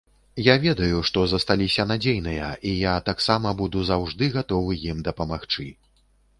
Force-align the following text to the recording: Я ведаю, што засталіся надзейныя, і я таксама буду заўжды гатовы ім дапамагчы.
Я 0.45 0.53
ведаю, 0.61 1.01
што 1.09 1.25
засталіся 1.33 1.85
надзейныя, 1.91 2.49
і 2.71 2.73
я 2.87 2.95
таксама 3.11 3.55
буду 3.63 3.85
заўжды 3.93 4.33
гатовы 4.39 4.83
ім 4.97 5.07
дапамагчы. 5.13 5.71